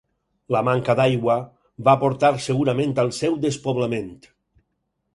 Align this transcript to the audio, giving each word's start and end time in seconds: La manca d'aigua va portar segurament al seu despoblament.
La 0.53 0.61
manca 0.69 0.95
d'aigua 0.99 1.35
va 1.89 1.95
portar 2.05 2.33
segurament 2.49 2.99
al 3.07 3.15
seu 3.21 3.39
despoblament. 3.47 4.13